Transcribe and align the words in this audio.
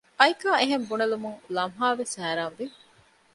އައިކާ 0.19 0.49
އެހެން 0.61 0.85
ބުނެލުމުން 0.89 1.39
ލަމްހާވެސް 1.55 2.15
ހައިރާންވި 2.21 2.65